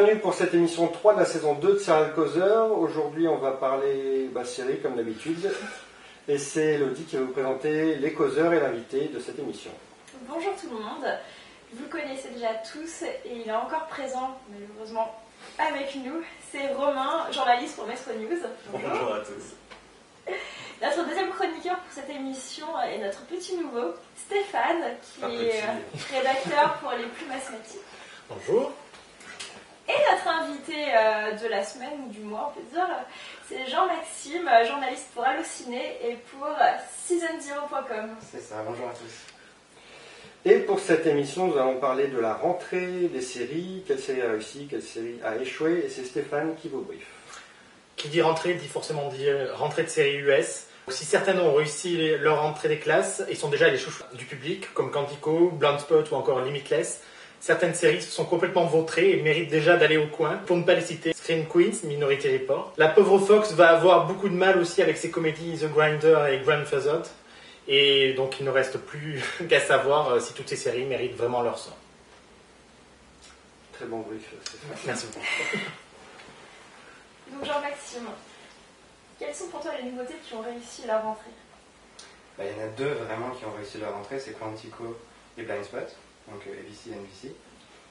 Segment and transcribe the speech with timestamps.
[0.00, 2.70] Bienvenue pour cette émission 3 de la saison 2 de Serial Causeur.
[2.78, 5.50] Aujourd'hui, on va parler bah, série comme d'habitude.
[6.28, 9.72] Et c'est Elodie qui va vous présenter les causeurs et l'invité de cette émission.
[10.28, 11.18] Bonjour tout le monde.
[11.72, 15.20] Vous le connaissez déjà tous et il est encore présent, malheureusement,
[15.58, 16.22] avec nous.
[16.52, 18.38] C'est Romain, journaliste pour Metro News.
[18.70, 20.32] Bonjour à tous.
[20.80, 26.14] Notre deuxième chroniqueur pour cette émission est notre petit nouveau, Stéphane, qui est petit.
[26.14, 27.80] rédacteur pour les plus mathématiques.
[28.28, 28.70] Bonjour.
[30.70, 32.86] Euh, de la semaine ou du mois, on peut dire,
[33.48, 38.10] c'est Jean-Maxime, euh, journaliste pour Allociné et pour euh, season0.com.
[38.30, 40.50] C'est ça, bonjour à tous.
[40.50, 43.82] Et pour cette émission, nous allons parler de la rentrée des séries.
[43.86, 45.84] Quelle série a réussi, quelle série a échoué.
[45.86, 47.06] Et c'est Stéphane qui vous briefe.
[47.96, 50.66] Qui dit rentrée dit forcément dire rentrée de série US.
[50.88, 54.72] Si certaines ont réussi leur rentrée des classes, ils sont déjà les chouchous du public,
[54.74, 57.02] comme Quantico, Blind Spot ou encore Limitless.
[57.40, 60.38] Certaines séries se sont complètement vautrées et méritent déjà d'aller au coin.
[60.46, 62.72] Pour ne pas les citer, Scream Queens, Minority Report.
[62.76, 66.40] La pauvre Fox va avoir beaucoup de mal aussi avec ses comédies The Grinder et
[66.40, 67.06] Grandfathered.
[67.68, 71.42] Et donc il ne reste plus qu'à savoir euh, si toutes ces séries méritent vraiment
[71.42, 71.76] leur sort.
[73.72, 74.76] Très bon brief, Stéphane.
[74.86, 75.20] Merci beaucoup.
[77.30, 78.08] Donc Jean-Maxime,
[79.18, 81.30] quelles sont pour toi les nouveautés qui ont réussi leur rentrée?
[82.36, 84.96] Bah, il y en a deux vraiment qui ont réussi leur entrée, c'est Quantico
[85.36, 85.94] et Blind Spot,
[86.30, 87.34] donc euh, ABC et NBC.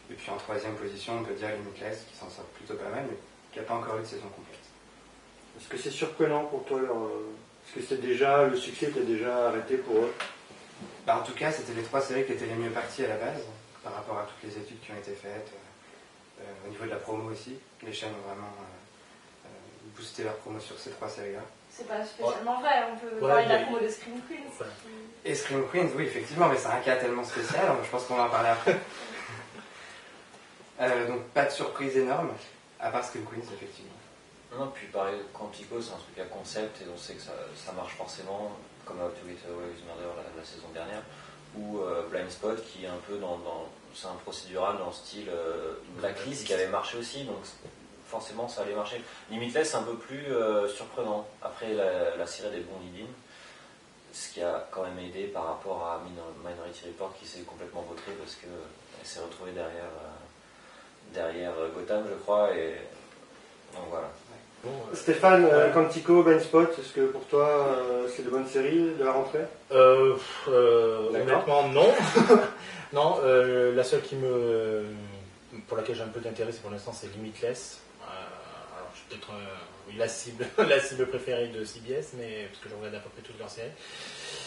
[0.09, 3.05] Et puis en troisième position, on peut dire Limitless, qui s'en sort plutôt pas mal,
[3.09, 3.17] mais
[3.51, 4.59] qui n'a pas encore eu de saison complète.
[5.59, 9.47] Est-ce que c'est surprenant pour toi leur- Est-ce que c'est déjà, le succès était déjà
[9.49, 10.13] arrêté pour eux?
[11.05, 13.17] Bah, en tout cas, c'était les trois séries qui étaient les mieux parties à la
[13.17, 13.41] base,
[13.83, 15.51] par rapport à toutes les études qui ont été faites.
[15.51, 18.53] euh, euh, au niveau de la promo aussi, les chaînes ont vraiment
[19.97, 21.39] boosté leur promo sur ces trois séries-là.
[21.69, 24.49] C'est pas spécialement vrai, on peut Ouais, parler de la promo de Scream Queens.
[24.59, 24.65] Ouais.
[25.25, 28.23] Et Scream Queens, oui, effectivement, mais c'est un cas tellement spécial, je pense qu'on va
[28.23, 28.77] en parler après.
[30.79, 32.29] Euh, donc pas de surprise énorme,
[32.79, 33.91] à part Scream Queens, effectivement.
[34.55, 37.71] Non, puis pareil, Quantico, c'est un truc à concept et on sait que ça, ça
[37.71, 38.51] marche forcément,
[38.85, 41.01] comme How to Get Away with Murder la, la saison dernière,
[41.57, 43.37] ou euh, Blind Spot qui est un peu dans.
[43.39, 43.65] dans-
[43.95, 47.37] c'est un procédural dans le style euh, Blacklist qui avait marché aussi, donc
[48.07, 49.01] forcément ça allait marcher.
[49.29, 51.27] Limitless, un peu plus euh, surprenant.
[51.41, 53.05] Après la, la série des bons lead
[54.13, 57.81] ce qui a quand même aidé par rapport à Minor- Minority Report qui s'est complètement
[57.87, 58.47] vautré parce que
[58.99, 62.77] elle s'est retrouvée derrière, euh, derrière euh, Gotham, je crois, et
[63.75, 64.09] donc voilà.
[64.63, 68.47] Bon, euh, Stéphane, euh, Quantico, Ben Spot, est-ce que pour toi euh, c'est de bonnes
[68.47, 69.45] séries de la rentrée?
[69.71, 70.15] Euh,
[70.47, 71.93] euh, honnêtement, non.
[72.93, 74.85] non, euh, la seule qui me,
[75.67, 77.81] pour laquelle j'ai un peu d'intérêt, c'est pour l'instant, c'est Limitless.
[79.09, 82.99] Peut-être euh, la cible, la cible préférée de CBS, mais parce que je regarde à
[82.99, 83.69] peu près toutes leurs séries.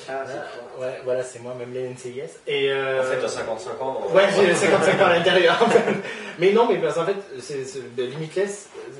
[0.08, 0.80] Ah, c'est Voilà, toi.
[0.86, 2.20] ouais, voilà, c'est moi, même les NCIS.
[2.46, 5.66] Et euh, En fait, à 55 ans, Ouais, j'ai 55 ans à l'intérieur.
[6.38, 8.90] mais non, mais parce qu'en fait, c'est, c'est- de Limitless, euh,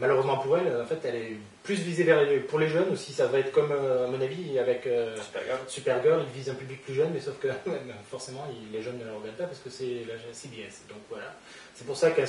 [0.00, 3.12] malheureusement pour elle, en fait, elle est plus visée vers les- pour les jeunes aussi.
[3.12, 5.58] Ça va être comme, euh, à mon avis, avec euh, Supergirl.
[5.66, 7.78] Supergirl, il vise un public plus jeune, mais sauf que ben,
[8.10, 10.82] forcément, il- les jeunes ne le regardent pas parce que c'est la CBS.
[10.88, 11.34] Donc voilà.
[11.74, 12.28] C'est pour ça qu'elle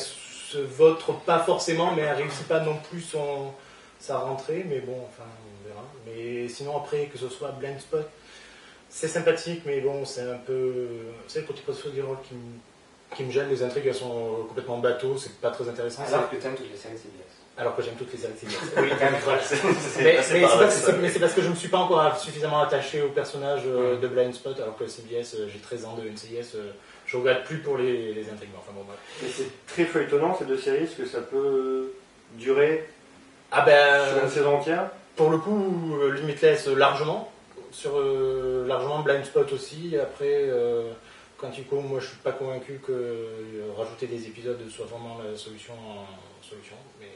[0.50, 3.52] se vautre pas forcément, mais elle réussit pas non plus son,
[4.00, 4.66] sa rentrée.
[4.68, 5.86] Mais bon, enfin, on verra.
[6.06, 8.08] Mais sinon, après, que ce soit Blind Spot,
[8.90, 10.88] c'est sympathique, mais bon, c'est un peu.
[11.28, 13.50] C'est le côté procédural qui me, qui me gêne.
[13.50, 16.04] Les intrigues, elles sont complètement bateau, c'est pas très intéressant.
[16.08, 16.58] Alors que séries
[16.98, 17.39] CBS.
[17.60, 18.56] Alors que j'aime toutes les CBS.
[18.78, 19.42] Oui, t'aimes, Voilà.
[19.42, 20.16] c'est- c'est- Mais,
[21.02, 23.98] mais c'est parce, que je ne me suis pas encore suffisamment attaché au personnage euh,
[23.98, 24.00] Mm.
[24.00, 26.72] de Blind Spot, alors que CBS, euh, j'ai 13 ans de NCIS, euh,
[27.06, 28.50] je regarde plus pour les, les intrigues.
[28.58, 28.86] Enfin bon.
[29.22, 31.92] Mais c'est très feuilletonnant ces deux séries, est-ce que ça peut
[32.36, 32.88] durer
[33.52, 37.30] Ah sur ben, une saison entière pour le coup, euh, Limitless largement,
[37.72, 39.98] sur largement Blind Spot aussi.
[40.02, 40.50] Après,
[41.38, 43.28] Quantico, moi je suis pas convaincu que
[43.78, 45.74] rajouter des épisodes soit vraiment la solution.
[45.74, 46.06] en
[46.42, 47.08] solution mais,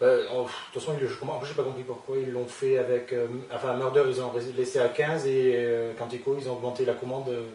[0.00, 0.26] de
[0.72, 3.12] toute façon, je j'ai pas compris pourquoi ils l'ont fait avec.
[3.12, 6.94] euh, enfin, Murder, ils ont laissé à 15 et euh, Quantico, ils ont augmenté la
[6.94, 7.28] commande.
[7.28, 7.46] euh,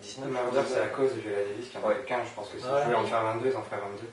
[0.00, 1.94] 19 Murder, c'est à cause de Viola Davis qui en Ouais.
[1.94, 2.26] avait 15.
[2.30, 2.70] Je pense que si Ouais.
[2.80, 4.06] tu voulais en faire 22, ils en feraient 22.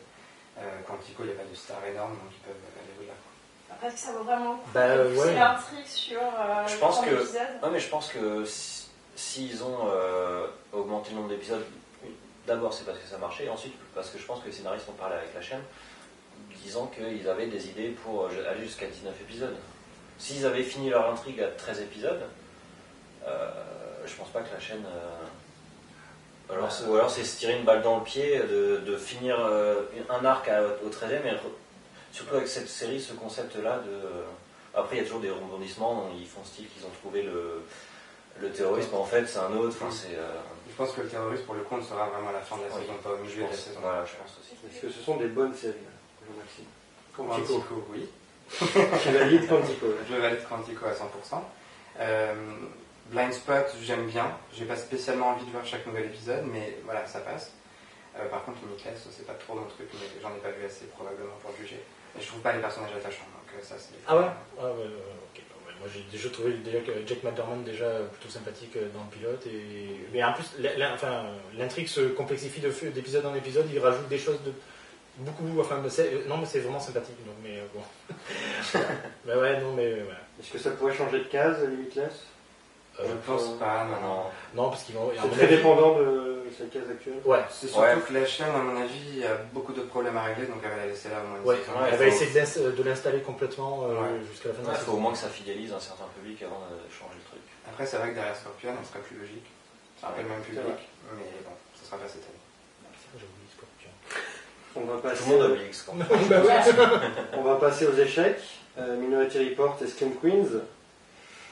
[0.59, 3.13] Euh, Quantico, il n'y a pas de star énorme, donc ils peuvent aller au-delà.
[3.13, 3.75] quoi.
[3.75, 5.33] Après, est-ce que ça vaut vraiment le coup Bah, ouais.
[5.33, 9.87] l'intrigue sur euh, Je pense 30 que- Ouais, mais je pense que si- s'ils ont
[9.87, 11.63] euh, augmenté le nombre d'épisodes,
[12.45, 14.87] d'abord c'est parce que ça marchait, et ensuite parce que je pense que les scénaristes
[14.89, 15.61] ont parlé avec la chaîne,
[16.63, 19.55] disant qu'ils avaient des idées pour euh, aller jusqu'à 19 épisodes.
[20.17, 22.21] S'ils avaient fini leur intrigue à 13 épisodes,
[23.27, 23.49] euh,
[24.05, 24.83] je pense pas que la chaîne.
[24.85, 29.39] euh, alors, ou alors c'est se tirer une balle dans le pied de, de finir
[29.39, 31.37] euh, un arc à- au 13e, et re-
[32.11, 33.99] surtout avec cette série, ce concept-là de.
[34.73, 37.63] Après, il y a toujours des rebondissements, ils font style qu'ils ont trouvé le,
[38.41, 39.75] Le terrorisme, en fait, c'est un autre.
[39.81, 40.15] Enfin, c'est.
[40.15, 40.27] euh,
[40.69, 42.67] Je pense que le terroriste, pour le le saura vraiment à la fin de la
[42.75, 42.81] Oui.
[42.81, 43.79] saison, pas au je milieu de la pense, saison.
[43.81, 44.55] voilà, je pense aussi.
[44.75, 45.75] Est-ce que ce sont des bonnes séries,
[47.15, 47.59] Quantico.
[47.59, 48.09] Quantico, oui.
[49.03, 49.87] Tu valides Quantico.
[50.09, 51.41] Je valide Quantico à 100%.
[51.99, 52.33] Euh,
[53.11, 54.37] Blind Spot, j'aime bien.
[54.53, 57.51] J'ai pas spécialement envie de voir chaque nouvel épisode, mais voilà, ça passe.
[58.17, 60.85] Euh, par contre, Limitless, c'est pas trop mon truc, mais j'en ai pas vu assez
[60.85, 61.79] probablement pour juger.
[62.17, 63.95] Et je trouve pas les personnages attachants, donc ça c'est.
[64.07, 64.25] Ah ouais?
[64.59, 64.85] Ah ouais, ouais,
[65.31, 65.37] ok.
[65.37, 69.09] Ouais, Moi j'ai déjà trouvé déjà que Jack McDermott déjà plutôt sympathique euh, dans le
[69.11, 70.57] pilote et mais en plus
[71.55, 74.51] l'intrigue se complexifie d'épisode en épisode, il rajoute des choses de
[75.19, 77.81] beaucoup enfin mais c'est- euh, non mais c'est vraiment sympathique donc mais euh, bon.
[79.25, 80.19] bah ouais non mais euh, voilà.
[80.39, 82.25] Est-ce que ça pourrait changer de case, Limitless
[82.99, 84.25] Euh, Je pense pas, non,
[84.55, 84.69] non.
[84.69, 87.19] Parce qu'ils vont C'est très avis- dépendant de sa case actuelle.
[87.25, 87.43] Ouais.
[87.49, 87.95] C'est surtout Ouais.
[88.07, 90.59] que la chaîne, à mon avis, il y a beaucoup d'autres problèmes à régler, donc
[90.63, 91.55] elle va la laisser là Ouais.
[91.55, 91.59] Ouais,
[91.91, 94.19] elle va faut- essayer de l'ins- de l'installer complètement euh, Ouais.
[94.31, 94.97] jusqu'à la fin de il la faut saison.
[94.97, 97.43] au moins que ça fidélise un certain public avant de changer le truc.
[97.67, 99.47] Après, c'est vrai que derrière Scorpion, elle serait plus logique.
[99.99, 100.79] C'est un peu le même public,
[101.15, 102.43] mais bon, ce sera pas cette année.
[103.15, 103.91] J'ai oublié Scorpion.
[104.81, 106.05] On va passer, Tout le monde oublie Scorpion.
[106.29, 106.61] Bah ouais.
[107.37, 108.39] on va passer aux échecs.
[108.77, 110.61] Euh, Minority Report et Scream Queens.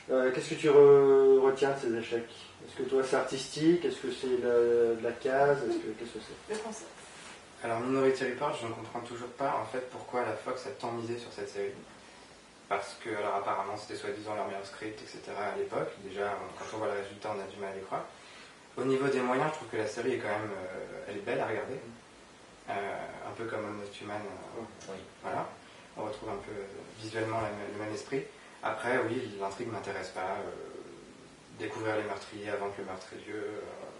[0.10, 2.30] Euh, Qu'est-ce que tu re- retiens de ces échecs?
[2.66, 3.84] Est-ce que toi c'est artistique?
[3.86, 5.58] Est-ce que c'est de, la case?
[5.68, 6.54] Est-ce que Qu'est-ce que c'est?
[6.54, 6.90] Le concept.
[7.64, 10.92] Alors, Minority Report, je ne comprends toujours pas en fait pourquoi la Fox a tant
[10.92, 11.72] misé sur cette série.
[12.70, 15.20] Parce que, alors apparemment, c'était soi-disant leur meilleur script, etc.
[15.36, 15.90] à l'époque.
[16.08, 18.06] Déjà, on- quand on voit le résultat, on a du mal à y croire.
[18.78, 21.26] Au niveau des moyens, je trouve que la série est quand même euh, elle est
[21.26, 21.80] belle à regarder.
[22.70, 22.74] Euh,
[23.28, 24.18] un peu comme Almost Human.
[24.22, 24.98] euh, Oui.
[25.24, 25.48] Voilà.
[25.98, 26.52] On retrouve un peu
[27.02, 28.24] visuellement le même esprit.
[28.64, 30.22] Après, oui, l'intrigue m'intéresse pas.
[30.46, 30.52] euh,
[31.60, 33.44] découvrir les meurtriers avant que le meurtre ait lieu,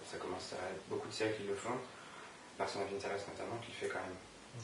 [0.06, 1.74] ça commence à être beaucoup de séries qui le font.
[2.56, 4.16] Person of Interest notamment, qui le fait quand même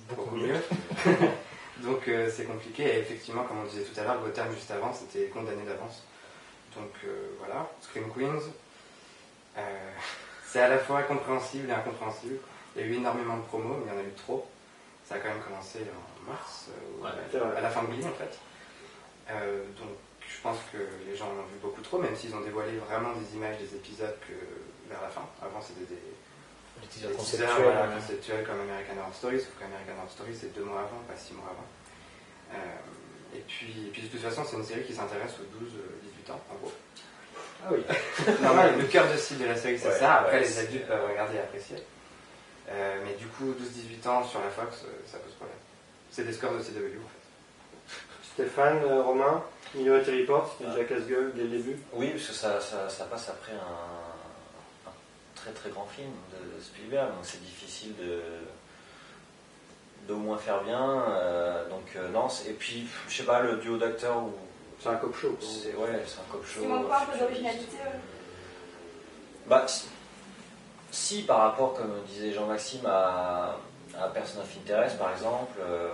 [0.09, 0.53] Beaucoup beaucoup mieux.
[0.53, 1.27] mieux.
[1.87, 2.83] Donc euh, c'est compliqué.
[2.83, 6.03] Et effectivement, comme on disait tout à l'heure, Gotham juste avant, c'était condamné d'avance.
[6.75, 8.41] Donc euh, voilà, Scream Queens,
[9.57, 9.61] euh,
[10.45, 12.37] c'est à la fois compréhensible et incompréhensible.
[12.75, 14.47] Il y a eu énormément de promos, mais il y en a eu trop.
[15.07, 18.13] Ça a quand même commencé en mars, euh, Ouais, à la fin de Glee en
[18.13, 18.37] fait.
[19.31, 19.89] Euh, donc
[20.25, 20.77] je pense que
[21.07, 23.75] les gens en ont vu beaucoup trop, même s'ils ont dévoilé vraiment des images des
[23.75, 24.33] épisodes que
[24.89, 25.27] vers la fin.
[25.41, 25.99] Avant c'était des,
[26.81, 27.63] des teasers teasers, conceptuels.
[27.63, 31.15] voilà, conceptuels comme American Horror Story, sauf qu'American Horror Story c'est deux mois avant, pas
[31.17, 31.67] six mois avant.
[32.55, 36.31] Euh, et, puis, et puis de toute façon c'est une série qui s'intéresse aux 12-18
[36.31, 36.73] ans en gros.
[37.65, 37.83] Ah oui.
[38.41, 40.87] Non, mais le cœur de cible de la série c'est Ouais, ça, après les adultes
[40.87, 41.77] peuvent regarder et apprécier.
[42.69, 45.57] Euh, mais du coup 12-18 ans sur la Fox, euh, ça pose problème.
[46.11, 47.93] C'est des scores de CW en fait.
[48.33, 49.43] Stéphane, euh, Romain,
[49.75, 51.77] Minority Report, c'était déjà casse-gueule dès le début.
[51.93, 54.93] Oui, parce que ça, ça, ça passe après un, un
[55.35, 58.21] très très grand film de Spielberg, donc c'est difficile de
[60.07, 61.01] d'au moins faire bien.
[61.09, 64.33] euh, donc euh, non, c'est- et puis je sais pas le duo d'acteurs ou
[64.79, 65.37] C'est un cop show.
[65.41, 66.59] c'est ouais, c'est un cop show.
[66.63, 67.77] Il manque pas un peu d'originalité.
[69.47, 69.65] Bah,
[70.93, 73.55] si, par rapport, comme disait Jean-Maxime, à,
[73.99, 75.89] à Person of Interest, par exemple, euh,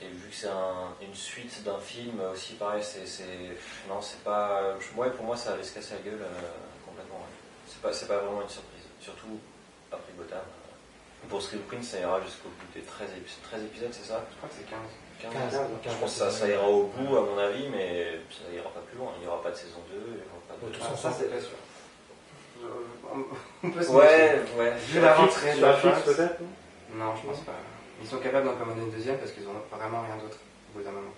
[0.00, 3.04] et vu que c'est un- une suite d'un film aussi, pareil, c'est.
[3.88, 4.74] Non, c'est pas.
[4.96, 6.40] Ouais, pour moi, ça allait se casser la gueule euh,
[6.86, 7.16] complètement.
[7.16, 7.34] ouais.
[7.66, 8.84] C'est pas, c'est pas vraiment une surprise.
[9.00, 9.38] Surtout
[9.90, 10.38] après Gotham.
[10.38, 11.28] euh.
[11.28, 14.22] Pour Scream Queen, ça ira jusqu'au bout des 13, épis- 13 épisodes, c'est ça?
[14.30, 14.78] Je crois que c'est 15.
[15.18, 15.32] 15,
[15.82, 18.68] 15, Je pense que ça, ça ira au bout, à mon avis, mais ça ira
[18.70, 19.10] pas plus loin.
[19.16, 20.70] Il n'y aura pas de saison 2, il y aura pas de.
[20.72, 21.56] Tous Ah, ça c'est pas sûr.
[23.64, 24.72] On- peut se Ouais, ouais.
[24.88, 26.40] Vu la rentrée de Sur la fixe Fox, peut-être
[26.94, 27.52] non je pense pas.
[28.02, 30.38] Ils sont capables d'en commander une deuxième parce qu'ils ont vraiment rien d'autre
[30.74, 31.12] au bout d'un moment.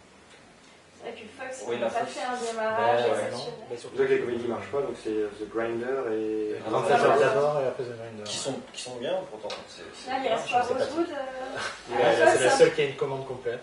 [1.07, 3.15] Et puis Fox, Oui, la n'ont pas fait un Bah, démarrage ouais, non.
[3.15, 3.55] exceptionnel.
[3.71, 6.57] Mais surtout- que les comédies marchent pas, donc c'est The Grinder et.
[6.65, 6.85] D'abord
[7.61, 8.25] et après The Grinder.
[8.25, 9.49] Qui sont, qui sont bien pourtant.
[10.09, 11.07] Là, il reste pas Rosewood.
[11.11, 11.95] euh,
[12.37, 13.63] c'est la Fox, seule qui a une commande complète.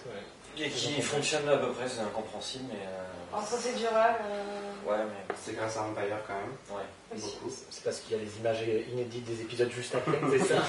[0.58, 2.80] Et qui fonctionne à peu près, c'est incompréhensible, mais.
[2.88, 4.16] euh, En procédural.
[4.24, 5.36] euh, Ouais, mais.
[5.44, 7.20] C'est grâce à Empire quand même, Ouais.
[7.20, 7.50] beaucoup.
[7.70, 10.64] C'est parce qu'il y a les images inédites des épisodes juste après, c'est ça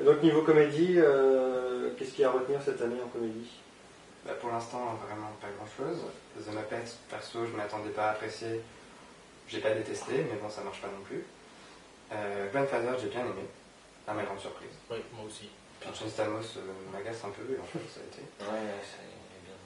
[0.00, 3.50] Et donc niveau comédie, euh, qu'est-ce qu'il y a à retenir cette année en comédie?
[4.24, 5.98] Bah, pour l'instant, vraiment pas grand chose.
[6.38, 8.60] The Muppets, perso, je m'attendais pas à apprécier.
[9.48, 11.24] J'ai pas détesté, mais bon, ça marche pas non plus.
[12.12, 13.44] Euh, Grandfather, j'ai bien aimé,
[14.06, 14.70] à ma grande surprise.
[14.90, 15.48] Oui, moi aussi.
[15.98, 16.60] John Stamos euh,
[16.92, 18.22] m'agace un peu, et en fait, ça a été.
[18.40, 19.58] Ouais, est bien.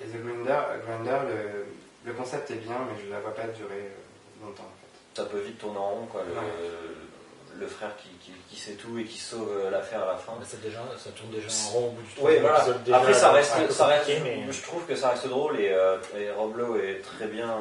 [0.00, 3.90] Et The Grinder, Grinder le, le concept est bien, mais je la vois pas durer
[3.92, 5.22] euh, longtemps en fait.
[5.22, 6.22] Ça peut vite tourner en rond, quoi.
[6.26, 10.16] Le, le frère qui, qui, qui sait tout et qui sauve euh, l'affaire à la
[10.16, 10.32] fin.
[10.46, 12.64] Ça, déjà, ça tourne déjà en rond au bout du voilà.
[12.84, 15.70] déjà, Après, ça reste, ça reste compliqué, mais- je trouve que ça reste drôle et,
[15.72, 17.56] euh, et Rob Lowe est très bien,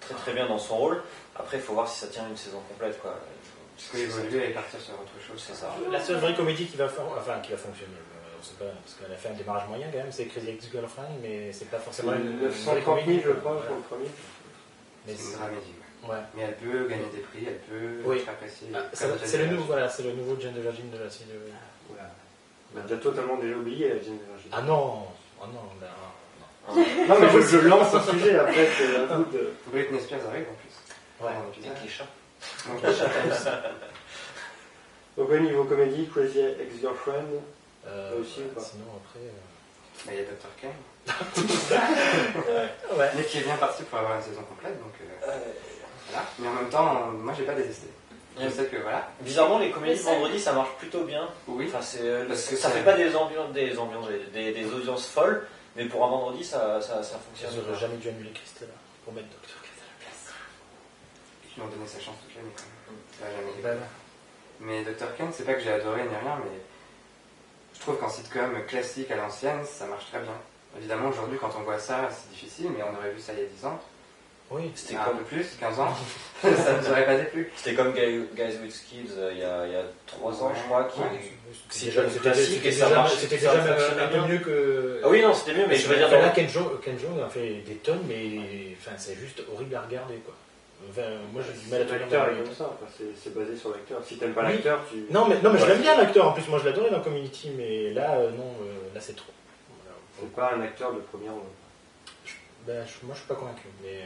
[0.00, 1.02] très très bien dans son rôle.
[1.36, 3.14] Après, il faut voir si ça tient une saison complète, quoi.
[3.76, 5.74] Parce que évoluer et partir sur autre chose, C'est ça.
[5.92, 8.64] La seule vraie comédie qui va, faire- enfin, qui va fonctionner, euh, on sait pas,
[8.82, 11.78] parce qu'elle a fait un démarrage moyen quand même, c'est Crazy Ex-Girlfriend, mais c'est pas
[11.78, 13.20] forcément une, une vraie 930 000, comédie.
[13.24, 13.66] je crois, voilà.
[13.68, 14.08] pour le premier.
[15.06, 15.36] Mais C'est
[16.08, 16.16] ouais.
[16.34, 18.18] Mais elle peut gagner des prix, elle peut Oui.
[18.18, 18.68] être appréciée.
[18.74, 21.30] Ah, c'est le nouveau, voilà, c'est le nouveau Jane the Virgin de la série.
[21.30, 21.52] de-
[21.90, 22.10] Voilà.
[22.74, 24.50] On a déjà totalement déjà oublié la Jane the Virgin.
[24.52, 25.04] Ah non,
[25.40, 25.86] ah non, ben,
[26.68, 26.74] non.
[27.08, 29.52] Non, mais je, je lance un sujet après, c'est à vous de.
[29.70, 31.24] Britney Spears arrive en plus.
[31.24, 31.30] Ouais.
[31.32, 31.82] Et l'épisode.
[31.84, 32.04] Kesha.
[35.16, 37.24] Donc, au niveau comédie, Crazy Ex-Girlfriend.
[37.86, 38.60] Euh, Aussi ou pas?
[38.60, 39.20] Sinon après.
[40.04, 40.50] bah, il y a Dr.
[40.60, 40.70] Ken.
[42.48, 42.66] euh,
[42.96, 43.10] Ouais.
[43.16, 45.04] Mais qui est bien parti pour avoir une saison complète, donc euh,
[46.10, 46.26] voilà.
[46.38, 47.86] Mais en même temps, moi j'ai pas détesté.
[48.38, 49.08] Je sais que voilà.
[49.20, 51.28] Bizarrement, les comédies de vendredi, ça marche plutôt bien.
[51.46, 51.66] Oui.
[51.68, 55.06] Enfin, c'est, euh, Parce que ça fait pas des ambiances, des ambiances, des, des audiences
[55.06, 57.50] folles, mais pour un vendredi, ça, ça, ça fonctionne.
[57.64, 58.72] J'aurais jamais dû annuler Christella
[59.04, 59.52] pour mettre la place.
[61.56, 63.00] Ils m'ont donné sa chance toute l'année quand même.
[63.18, 63.60] Ça jamais été.
[63.62, 63.80] Voilà.
[64.60, 65.16] Mais Dr.
[65.16, 66.60] Ken, c'est pas que j'ai adoré ni rien, mais
[67.74, 70.32] je trouve qu'en sitcom classique à l'ancienne, ça marche très bien.
[70.78, 73.42] Évidemment, aujourd'hui, quand on voit ça, c'est difficile, mais on aurait vu ça il y
[73.42, 73.80] a 10 ans,
[74.50, 74.70] Oui.
[74.74, 75.94] C'était un comme, peu plus, 15 ans,
[76.42, 76.48] ça
[76.80, 77.50] nous aurait pas déplu.
[77.56, 80.52] c'était comme Guy- Guys with Kids euh, il y a, il y a 3 ans,
[80.54, 80.84] je crois.
[80.84, 81.06] Qui, Ouais.
[81.70, 85.00] C'est C'était déjà, classique et ça marche, c'était un peu mieux que.
[85.04, 87.20] Ah oui, non, c'était mieux, mais je veux dire, là, dans- Ken Jeong, Ken Jeong
[87.24, 90.34] a fait des tonnes, mais enfin, c'est juste horrible à regarder, quoi.
[90.90, 91.02] Enfin,
[91.32, 93.70] moi, j'ai du mal à L'acteur dans est comme ça, enfin, c'est c'est basé sur
[93.70, 94.02] l'acteur.
[94.04, 94.52] Si t'aimes pas Oui.
[94.54, 95.06] l'acteur, tu.
[95.10, 95.70] Non, mais, non, mais je Ouais.
[95.70, 96.28] l'aime bien l'acteur.
[96.28, 99.32] En plus, moi, je l'adorais dans Community, mais là, euh, non, euh, là, c'est trop.
[99.82, 99.96] Voilà.
[100.20, 101.46] C'est pas un acteur de première rang.
[102.66, 103.66] Ben, je- moi, je suis pas convaincu.
[103.82, 104.00] Mais...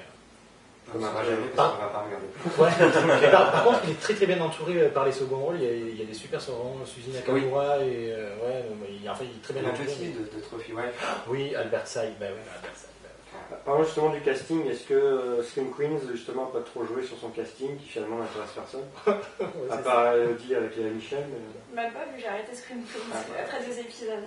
[0.93, 2.27] On ne va jamais parce qu'on va pas regarder.
[2.59, 3.21] Ouais.
[3.23, 5.57] Mais par, par contre, il est très très bien entouré euh, par les seconds rôles.
[5.61, 8.65] Il y a, il y a des super seconds rôles, Suzy Nakamura et euh, ouais,
[9.01, 9.87] il, enfin, il est très bien Le entouré.
[9.87, 11.17] petit de, de Trophy Wife.
[11.29, 12.11] Oui, Albert Say.
[12.19, 12.87] Ben oui, Albert Say.
[13.71, 17.17] Parlons justement du casting, est-ce que euh, Scream Queens, justement, a pas trop joué sur
[17.17, 18.83] son casting, qui finalement n'intéresse personne
[19.71, 21.81] À part Elodie avec Léa Michel, mais.
[21.81, 23.45] Même pas vu, j'ai arrêté Scream Queens Ah, ouais.
[23.45, 24.25] après deux épisodes.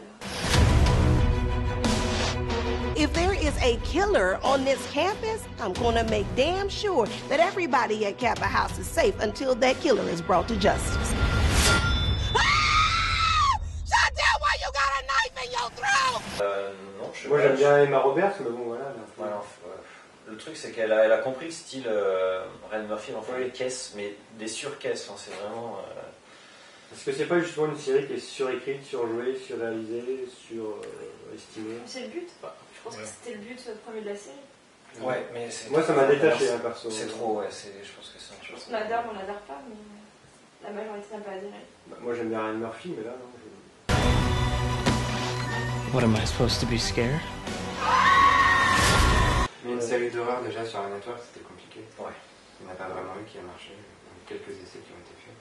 [2.95, 8.05] If there is a killer on this campus, I'm to make damn sure that everybody
[8.05, 11.13] at Kappa House is safe until that killer is brought to justice.
[16.39, 18.83] Non, je sais Moi j'aime bien Emma Roberts, mais bon voilà.
[18.85, 19.71] là, Voilà, ouais.
[20.27, 23.37] Le truc, c'est qu'elle a, elle a compris le style euh, Ryan Murphy, en fait,
[23.39, 25.07] les caisses, mais des surcaisses.
[25.09, 25.77] Enfin, c'est vraiment.
[25.79, 32.01] euh, Est-ce que c'est pas justement une série qui est surécrite, surjouée, surréalisée, surestimée C'est
[32.01, 32.29] le but?
[32.41, 33.03] Je pense Ouais.
[33.03, 34.35] que c'était le but euh, premier de la série.
[35.01, 35.69] Ouais, mais c'est.
[35.71, 36.89] Moi ça m'a détaché, hein, perso.
[36.89, 37.47] C'est trop, ouais.
[37.49, 38.67] Je pense que c'est un chose.
[38.71, 39.75] On adore, on n'adore pas, mais
[40.63, 41.53] la majorité n'a pas adhéré.
[41.87, 43.29] Bah, moi j'aime bien Ryan Murphy, mais là non.
[43.37, 43.52] je-
[45.93, 47.19] What am I supposed to be scared?
[49.65, 51.81] Mais une série d'horreur déjà sur un network, c'était compliqué.
[51.99, 52.11] Ouais.
[52.59, 53.71] Il n'y en a pas vraiment eu qui a marché.
[53.71, 55.37] Il y a eu quelques essais qui ont été faits.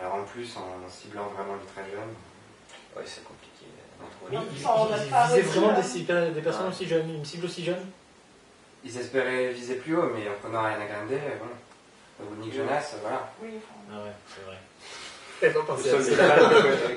[0.00, 2.14] Alors en plus, en ciblant vraiment les très jeunes,
[2.96, 3.64] Ouais, c'est compliqué.
[4.00, 4.52] d'en Mais trouver.
[4.58, 6.28] il, Enfin, on a il pas visait réussi, vraiment là.
[6.28, 6.72] des, des personnes Ouais.
[6.72, 7.86] aussi jeunes, une cible aussi jeune.
[8.84, 11.08] ils espéraient viser plus haut, mais en prenant Ariana Grande,
[12.18, 13.32] bon, ou Nick Jonas, voilà.
[13.42, 14.58] Oui, enfin, Ah ouais, c'est vrai.
[15.42, 16.38] Le pensé à ça.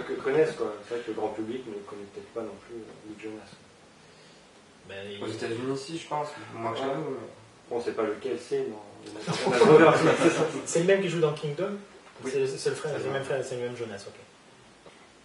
[0.08, 0.74] que, que connaissent quoi.
[0.88, 3.50] C'est vrai que le grand public ne connaît peut-être pas non plus euh, Nick Jonas.
[4.88, 6.60] Ben, il- Aux États-Unis aussi, je pense, chez nous.
[6.60, 6.80] mais-
[7.70, 8.64] Bon, on sait pas lequel c'est,
[10.66, 11.78] c'est le même qui joue dans Kingdom
[12.24, 12.32] Oui.
[12.32, 14.14] C'est le, le frère, le même frère, c'est le même Jonas, ok.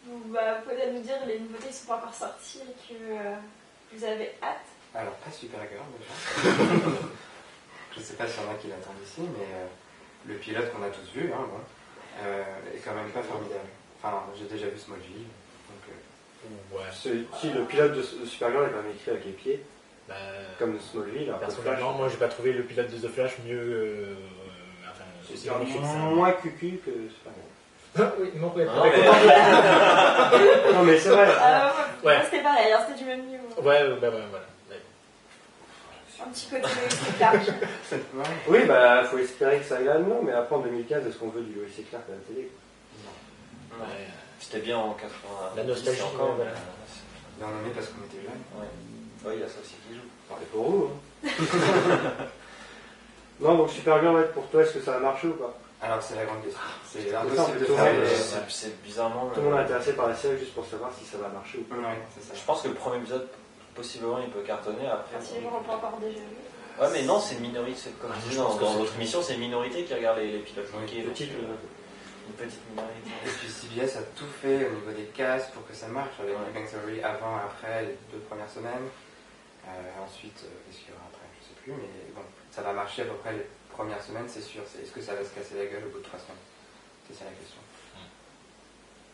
[0.07, 3.35] vous bah, pouvez nous dire les nouveautés qui sont pas encore sorties et que euh,
[3.93, 4.65] vous avez hâte?
[4.95, 6.50] Alors, pas Supergirl déjà.
[7.97, 9.67] je sais pas s'il y en a qui l'attendent ici, mais euh,
[10.27, 11.61] le pilote qu'on a tous vu, hein, bon,
[12.23, 12.43] euh,
[12.75, 13.69] est quand même pas formidable.
[14.02, 15.26] Enfin, j'ai déjà vu Smallville,
[15.69, 16.85] donc euh, Ouais.
[16.93, 19.62] C'est- Si le pilote de de Supergirl est quand même écrit avec les pieds,
[20.09, 20.14] Ben,
[20.59, 23.59] comme Smallville, personnellement, moi, j'ai pas trouvé le pilote de The Flash mieux.
[23.61, 24.14] euh,
[24.90, 25.50] enfin, c'est
[26.14, 27.47] moins cucu que Supergirl.
[28.21, 31.29] oui, non, ouais, Non, ouais, mais- Non mais c'est vrai.
[31.29, 31.69] Euh,
[32.07, 32.19] Ouais.
[32.25, 33.45] C'était pareil, c'était du même niveau.
[33.59, 34.47] ouais, ouais, bah, ouais, voilà.
[36.27, 37.50] Un petit côté de Clark.
[38.49, 41.43] Oui, bah faut espérer que ça aille là-dedans, mais après en 2015, est-ce qu'on veut
[41.43, 42.50] du et Clark à la télé?
[43.73, 44.07] Ouais.
[44.39, 45.11] C'était bien en 80.
[45.57, 46.35] La nostalgie, encore.
[46.37, 46.50] voilà.
[46.50, 46.55] euh,
[47.39, 48.61] Bien nommé parce qu'on était jeunes.
[48.61, 48.67] Ouais,
[49.25, 50.00] Ouais, il y a ça aussi qui joue.
[50.29, 50.91] Parlez pour vous.
[51.25, 51.29] Hein.
[53.41, 55.55] non, donc Supergirl, ouais, pour toi, est-ce que ça va marcher ou pas?
[55.83, 56.61] Alors c'est la grande question.
[56.93, 58.07] C'est impossible de faire euh,
[58.49, 59.31] C'est- bizarrement.
[59.35, 61.57] Tout le monde est intéressé par la série juste pour savoir si ça va marcher
[61.59, 61.77] ou pas.
[61.77, 62.35] Ouais, c'est ça.
[62.39, 63.27] Je pense que le premier épisode,
[63.80, 64.87] possiblement, il peut cartonner.
[64.87, 66.37] Après, Si encore déjà vu.
[66.80, 67.90] Ouais, mais non, c'est une minorité.
[68.00, 70.38] Comme Ah, je je disais dans, notre émission, c'est une minorité qui regarde les, les
[70.38, 73.10] pilotes Oui, Une petite minorité.
[73.26, 76.34] Et puis CBS a tout fait au niveau des cases pour que ça marche, avec
[76.37, 76.44] Ouais.
[76.46, 78.88] Big Bang Theory avant, après, les deux premières semaines.
[79.66, 82.72] Euh, ensuite, euh, qu'est-ce qu'il y aura après Je sais plus, mais bon, ça va
[82.72, 84.62] marcher à peu près les premières semaines, c'est sûr.
[84.62, 86.44] Est-ce que ça va se casser la gueule au bout de trois semaines?
[87.08, 87.60] C'est ça la question.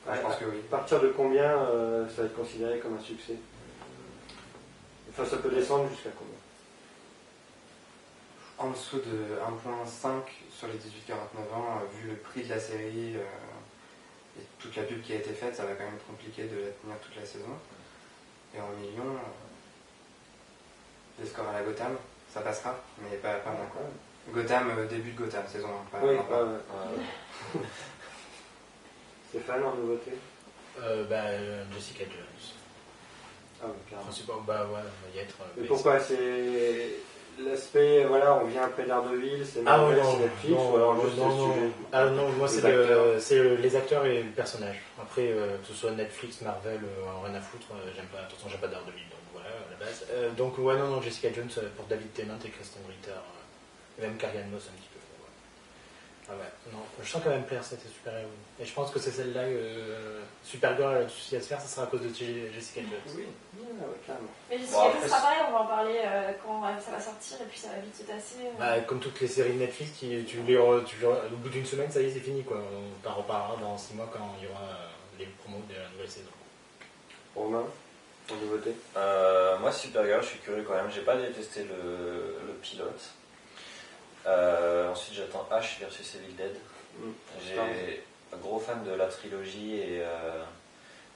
[0.06, 0.60] Enfin, je pense que oui.
[0.70, 3.34] À partir de combien euh, ça va être considéré comme un succès?
[5.18, 6.34] Enfin, ça peut descendre jusqu'à combien
[8.58, 13.14] en dessous de 1.5 sur les 18-49 ans, euh, vu le prix de la série
[13.16, 16.44] euh, et toute la pub qui a été faite, ça va quand même être compliqué
[16.44, 17.50] de la tenir toute la saison.
[18.54, 19.28] Et en millions, euh,
[21.22, 21.96] des scores à la Gotham,
[22.32, 23.68] ça passera, mais pas, pas moins.
[24.32, 25.98] Gotham, euh, début de Gotham, saison 1.
[25.98, 26.58] Pas, Oui, pas- pas, ouais.
[27.56, 27.58] Euh,
[29.28, 30.12] Stéphane, en nouveauté?
[30.80, 31.30] Euh, bah,
[31.74, 32.54] Jessica Jones.
[33.62, 33.96] Ah, oui.
[34.02, 35.34] Principalement, bah ouais, on va y être.
[35.40, 36.90] euh, Mais pourquoi C'est
[37.42, 41.16] l'aspect, voilà, on vient après Daredevil, c'est Ah Marvel, c'est Netflix, non, ou alors juste
[41.18, 44.76] non, le sujet Ah non, moi c'est le- le- les acteurs et le personnage.
[45.00, 48.28] Après, euh, que ce soit Netflix, Marvel, euh, rien à foutre, euh, j'aime pas, de
[48.30, 50.04] toute façon j'aime pas Daredevil, donc voilà, à la base.
[50.36, 53.18] Donc ouais, non, non, Jessica Jones pour David Tennant et Kristen Ritter,
[53.98, 55.00] et même Carrie Moss un petit peu.
[56.28, 58.28] Ah ouais, non, je sens quand même plaire cette super-héros.
[58.58, 61.68] Et je pense que c'est celle-là, euh, Supergirl a tout souci à se faire, ça
[61.68, 62.90] sera à cause de Jessica Jones.
[63.16, 64.28] Oui, ouais, ouais, clairement.
[64.50, 66.90] Mais Jessica Bon, Jones après, sera pareil, on va en parler euh, quand euh, ça
[66.90, 68.42] va sortir et puis ça va vite se tasser.
[68.44, 68.50] euh.
[68.58, 71.64] Bah, comme toutes les séries de Netflix, qui, tu les re- tu au bout d'une
[71.66, 72.42] semaine, ça y est, c'est fini.
[72.42, 72.56] Quoi.
[72.58, 74.66] On t'en reparlera dans 6 mois quand il y aura
[75.20, 76.26] les promos de la nouvelle saison.
[77.36, 77.64] Romain,
[78.32, 78.72] en nouveauté?
[78.96, 80.90] Euh, moi, Supergirl, je suis curieux quand même.
[80.90, 83.00] J'ai pas détesté le, le pilote.
[84.26, 86.56] Euh, ensuite, j'attends H versus Evil Dead.
[86.98, 87.10] Mm.
[87.46, 87.58] J'ai
[88.32, 90.42] un gros fan de la trilogie et, euh,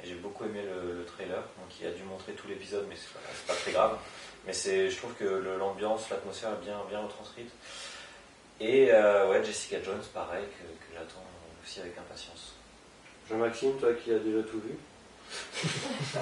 [0.03, 1.39] et j'ai beaucoup aimé le, le trailer.
[1.39, 3.99] Donc, il a dû montrer tout l'épisode, mais c'est pas, pas très grave.
[4.47, 7.51] Mais c'est, je trouve que l'ambiance, l'atmosphère est bien, bien retranscrite.
[8.61, 11.25] Et euh, ouais, Jessica Jones, pareil, que, que j'attends
[11.63, 12.55] aussi avec impatience.
[13.29, 14.77] Jean-Maxime, toi qui as déjà tout vu?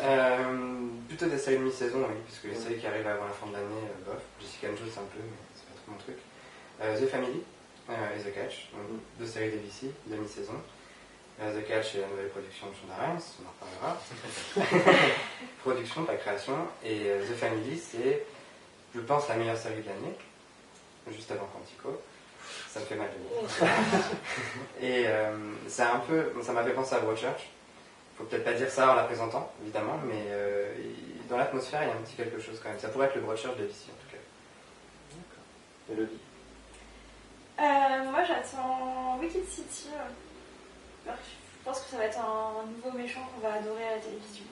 [0.05, 3.47] Euh, plutôt des séries de mi-saison, oui, puisque les séries qui arrivent avant la fin
[3.47, 4.21] de l'année, euh, bof.
[4.39, 6.17] Jessica Jones un peu, mais c'est pas trop mon truc.
[6.81, 7.43] Euh, The Family
[7.91, 10.55] euh, et The Catch, donc deux séries d'ABC de mi-saison.
[11.41, 15.07] Euh, The Catch est la nouvelle production de Shonda Rhimes, on en reparlera.
[15.63, 16.57] production, pas création.
[16.85, 18.27] Et euh, The Family, c'est,
[18.95, 20.17] je pense, la meilleure série de l'année,
[21.11, 22.01] juste avant Quantico.
[22.69, 23.69] Ça me fait mal de dire.
[24.81, 25.37] Et euh,
[25.67, 27.51] c'est un peu, ça m'a fait penser à Broadchurch.
[28.17, 30.73] Faut peut-être pas dire ça en la présentant, évidemment, mais euh,
[31.29, 32.79] dans l'atmosphère, il y a un petit quelque chose quand même.
[32.79, 35.93] Ça pourrait être le Broadchurch de DC en tout cas.
[35.93, 36.19] Elodie
[37.61, 39.89] Euh, moi j'attends Wicked City.
[39.95, 41.13] euh.
[41.13, 44.45] Je pense que ça va être un nouveau méchant qu'on va adorer à la télévision.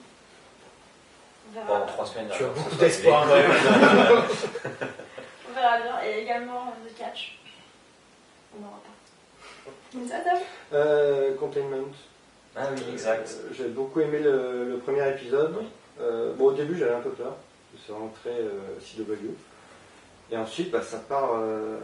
[1.49, 2.29] On verra, Bon, trois semaines.
[2.35, 3.27] Tu as beaucoup d'espoir, on
[5.53, 5.95] verra bien.
[6.05, 7.39] Et également euh, The Catch.
[8.55, 10.07] On n'aura pas.
[10.09, 10.39] Ça, Tom?
[10.73, 11.87] Euh, Containment.
[12.55, 13.29] Ah oui, exact.
[13.29, 15.55] Euh, J'ai beaucoup aimé le, le premier épisode.
[15.59, 15.67] Oui.
[16.01, 17.35] Euh, bon, au début, j'avais un peu peur.
[17.85, 19.33] C'est rentré euh, CW.
[20.31, 21.77] Et ensuite, bah, ça, part, euh,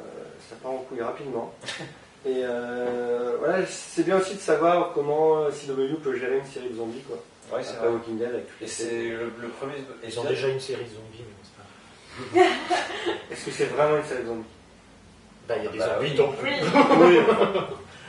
[0.50, 1.54] ça part en couille rapidement.
[2.26, 6.70] Et euh, voilà, c'est bien aussi de savoir comment euh, CW peut gérer une série
[6.70, 7.02] de zombies.
[7.02, 7.18] Quoi.
[7.58, 7.90] Ouais, c'est vrai.
[7.90, 9.74] Walking Dead avec Et les c'est le, le premier
[10.08, 12.46] Ils ont déjà une série de zombies, mais c'est pas.
[13.34, 14.44] Est-ce que c'est vraiment une série de zombies?
[15.50, 16.18] Bah, il y a des Bah, zombies, oui.
[16.18, 16.36] donc.
[16.42, 16.50] Oui.
[16.62, 17.18] Oui,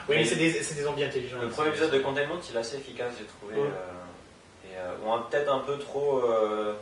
[0.09, 1.39] Oui, mais c'est des, c'est des zombies intelligents.
[1.43, 3.55] Le premier épisode de Containment, il est assez efficace, j'ai trouvé.
[3.61, 3.67] Ouais.
[3.69, 6.75] euh, et, euh, on a peut-être un peu trop euh,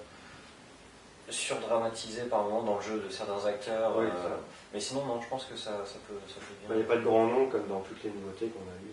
[1.30, 3.92] surdramatisé par moment dans le jeu de certains acteurs.
[3.96, 4.28] Oui, euh,
[4.74, 6.76] mais sinon, non, je pense que ça, ça, peut, ça peut Il bien.
[6.76, 8.92] n'y a pas de grand nom comme dans toutes les nouveautés qu'on a eues.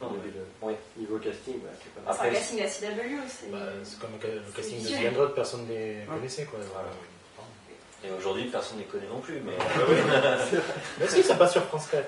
[0.00, 0.18] Non,
[0.62, 0.74] oui.
[0.96, 3.20] Niveau casting, ouais, c'est pas Après, casting de la CW.
[3.28, 6.06] C'est Bah, c'est comme le le casting de The Android, personne ne les Ouais.
[6.08, 6.58] connaissait, quoi.
[6.72, 6.88] Voilà.
[8.04, 9.40] Et aujourd'hui, personne ne les connaît non plus.
[9.40, 9.52] Mais
[10.98, 12.04] Mais si, ça passe sur France 4.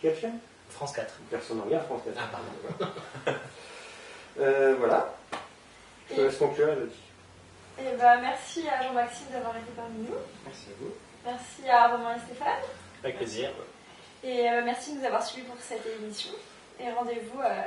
[0.00, 0.38] Quelle chaîne?
[0.70, 1.14] France 4.
[1.30, 2.16] Personne ne regarde France 4.
[2.20, 2.92] Ah, pardon.
[4.38, 5.12] Euh, voilà.
[6.08, 6.94] Je te laisse conclure, Elodie.
[7.80, 10.14] Et bah, merci à Jean-Maxime d'avoir été parmi nous.
[10.44, 10.92] Merci à vous.
[11.24, 12.60] Merci à Romain et Stéphane.
[13.02, 13.50] Avec plaisir.
[14.22, 16.32] Et euh, merci de nous avoir suivis pour cette émission.
[16.78, 17.62] Et rendez-vous euh,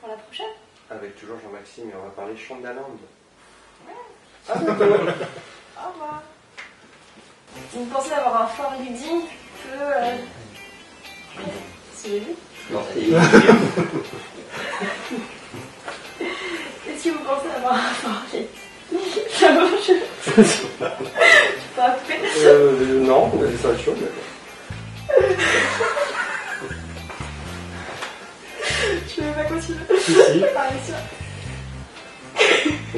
[0.00, 0.46] pour la prochaine.
[0.90, 2.96] Avec toujours Jean-Maxime et on va parler Shondaland.
[4.48, 6.22] Au revoir.
[7.72, 9.22] Vous pensez avoir un fort leading
[9.62, 9.68] que.
[9.78, 10.16] Euh...
[11.96, 12.36] Suivez-vous.
[16.88, 18.59] Est-ce que vous pensez avoir un fort leading
[19.40, 19.90] Ça marche
[20.26, 20.42] Je peux
[21.76, 22.14] pas couper.
[22.44, 24.06] Euh, non, mais ça va être chaud, mais
[29.16, 29.78] Je vais pas continuer?
[29.98, 30.44] Si, si.
[30.54, 30.94] Parler sur-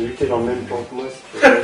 [0.03, 1.63] Vu que t'es dans le même plan que moi, si tu veux.